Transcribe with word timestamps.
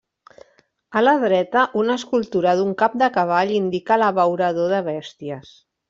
A 1.01 1.03
la 1.03 1.13
dreta 1.23 1.65
una 1.83 1.97
escultura 2.01 2.55
d'un 2.61 2.73
cap 2.81 2.97
de 3.05 3.13
cavall 3.21 3.55
indica 3.61 4.03
l'abeurador 4.05 4.77
de 4.79 4.85
bèsties. 4.93 5.55